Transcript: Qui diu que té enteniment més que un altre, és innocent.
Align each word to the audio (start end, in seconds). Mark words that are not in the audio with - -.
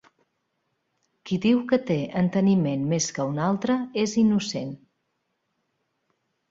Qui 1.29 1.37
diu 1.43 1.61
que 1.73 1.79
té 1.91 1.97
enteniment 2.23 2.89
més 2.95 3.11
que 3.19 3.29
un 3.35 3.39
altre, 3.51 3.79
és 4.07 4.19
innocent. 4.27 4.75